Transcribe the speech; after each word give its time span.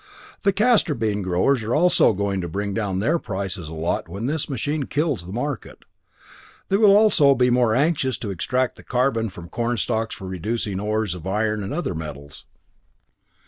The 0.41 0.51
castor 0.51 0.95
bean 0.95 1.21
growers 1.21 1.61
are 1.61 1.75
also 1.75 2.11
going 2.13 2.41
to 2.41 2.49
bring 2.49 2.73
down 2.73 2.97
their 2.97 3.19
prices 3.19 3.67
a 3.69 3.75
lot 3.75 4.09
when 4.09 4.25
this 4.25 4.49
machine 4.49 4.85
kills 4.87 5.27
the 5.27 5.31
market. 5.31 5.85
They 6.69 6.77
will 6.77 6.97
also 6.97 7.35
be 7.35 7.51
more 7.51 7.75
anxious 7.75 8.17
to 8.17 8.31
extract 8.31 8.77
the 8.77 8.83
carbon 8.83 9.29
from 9.29 9.43
the 9.43 9.49
cornstalks 9.51 10.15
for 10.15 10.25
reducing 10.25 10.79
ores 10.79 11.13
of 11.13 11.27
iron 11.27 11.61
and 11.61 11.71
of 11.71 11.77
other 11.77 11.93
metals." 11.93 12.45